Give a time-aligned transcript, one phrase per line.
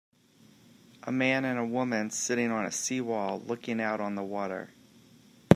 [1.03, 4.71] A man and a woman sitting on a sea wall looking out on the water.